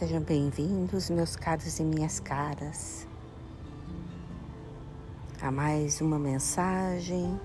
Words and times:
sejam 0.00 0.22
bem-vindos, 0.22 1.10
meus 1.10 1.36
caros 1.36 1.78
e 1.78 1.84
minhas 1.84 2.18
caras, 2.18 3.06
a 5.42 5.50
mais 5.50 6.00
uma 6.00 6.18
mensagem 6.18 7.38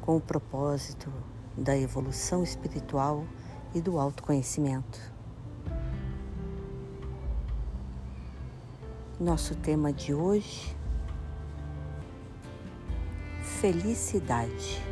com 0.00 0.16
o 0.16 0.20
propósito 0.20 1.12
da 1.56 1.78
evolução 1.78 2.42
espiritual 2.42 3.24
e 3.72 3.80
do 3.80 4.00
autoconhecimento. 4.00 4.98
Nosso 9.20 9.54
tema 9.54 9.92
de 9.92 10.12
hoje: 10.12 10.76
felicidade. 13.60 14.82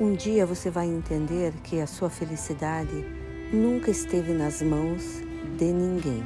Um 0.00 0.16
dia 0.16 0.44
você 0.44 0.68
vai 0.68 0.88
entender 0.88 1.52
que 1.62 1.80
a 1.80 1.86
sua 1.86 2.10
felicidade 2.10 3.22
nunca 3.54 3.90
esteve 3.90 4.32
nas 4.32 4.60
mãos 4.60 5.22
de 5.56 5.72
ninguém. 5.72 6.24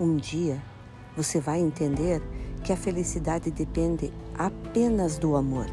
Um 0.00 0.16
dia 0.16 0.60
você 1.16 1.38
vai 1.38 1.60
entender 1.60 2.22
que 2.64 2.72
a 2.72 2.76
felicidade 2.76 3.50
depende 3.50 4.10
apenas 4.36 5.18
do 5.18 5.36
amor. 5.36 5.66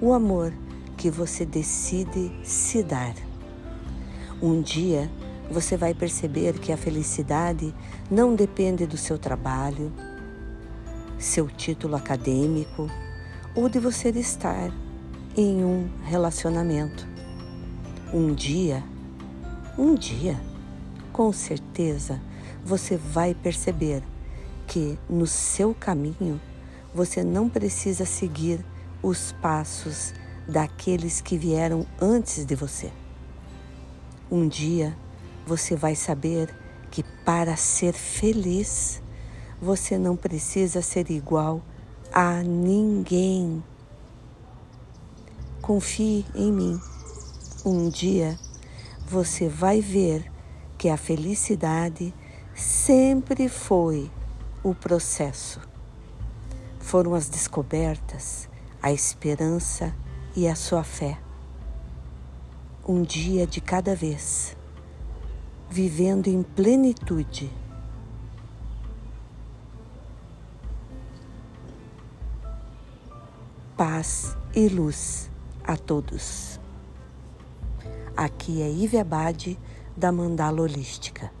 O 0.00 0.12
amor 0.12 0.52
que 0.96 1.10
você 1.10 1.46
decide 1.46 2.32
se 2.42 2.82
dar. 2.82 3.14
Um 4.42 4.60
dia 4.60 5.10
você 5.50 5.76
vai 5.76 5.94
perceber 5.94 6.58
que 6.58 6.72
a 6.72 6.76
felicidade 6.76 7.72
não 8.10 8.34
depende 8.34 8.84
do 8.84 8.96
seu 8.96 9.16
trabalho, 9.16 9.92
seu 11.18 11.46
título 11.46 11.94
acadêmico 11.94 12.90
ou 13.54 13.68
de 13.68 13.78
você 13.78 14.08
estar 14.10 14.72
em 15.36 15.64
um 15.64 15.88
relacionamento. 16.04 17.13
Um 18.14 18.32
dia, 18.32 18.80
um 19.76 19.96
dia, 19.96 20.40
com 21.12 21.32
certeza, 21.32 22.22
você 22.64 22.96
vai 22.96 23.34
perceber 23.34 24.04
que 24.68 24.96
no 25.10 25.26
seu 25.26 25.74
caminho 25.74 26.40
você 26.94 27.24
não 27.24 27.48
precisa 27.48 28.04
seguir 28.04 28.64
os 29.02 29.32
passos 29.32 30.14
daqueles 30.46 31.20
que 31.20 31.36
vieram 31.36 31.84
antes 32.00 32.46
de 32.46 32.54
você. 32.54 32.92
Um 34.30 34.46
dia 34.46 34.96
você 35.44 35.74
vai 35.74 35.96
saber 35.96 36.54
que 36.92 37.02
para 37.24 37.56
ser 37.56 37.94
feliz 37.94 39.02
você 39.60 39.98
não 39.98 40.14
precisa 40.14 40.80
ser 40.82 41.10
igual 41.10 41.60
a 42.12 42.44
ninguém. 42.44 43.60
Confie 45.60 46.24
em 46.32 46.52
mim. 46.52 46.93
Um 47.64 47.88
dia 47.88 48.38
você 49.06 49.48
vai 49.48 49.80
ver 49.80 50.30
que 50.76 50.90
a 50.90 50.98
felicidade 50.98 52.12
sempre 52.54 53.48
foi 53.48 54.10
o 54.62 54.74
processo. 54.74 55.60
Foram 56.78 57.14
as 57.14 57.30
descobertas, 57.30 58.50
a 58.82 58.92
esperança 58.92 59.94
e 60.36 60.46
a 60.46 60.54
sua 60.54 60.84
fé. 60.84 61.18
Um 62.86 63.00
dia 63.00 63.46
de 63.46 63.62
cada 63.62 63.96
vez, 63.96 64.54
vivendo 65.70 66.28
em 66.28 66.42
plenitude 66.42 67.50
paz 73.74 74.36
e 74.54 74.68
luz 74.68 75.30
a 75.64 75.78
todos. 75.78 76.63
Aqui 78.16 78.62
é 78.62 78.70
Ive 78.70 78.98
Abade, 78.98 79.58
da 79.96 80.12
Mandala 80.12 80.62
Holística. 80.62 81.32